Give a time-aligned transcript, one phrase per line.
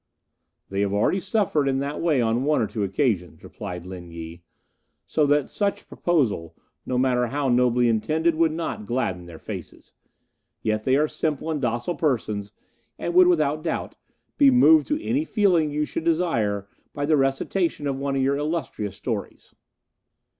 [0.69, 4.41] "They have already suffered in that way on one or two occasions," replied Lin Yi;
[5.05, 6.55] "so that such a proposal,
[6.87, 9.93] no matter how nobly intended, would not gladden their faces.
[10.63, 12.51] Yet they are simple and docile persons,
[12.97, 13.95] and would, without doubt,
[14.39, 18.37] be moved to any feeling you should desire by the recital of one of your
[18.37, 19.53] illustrious stories."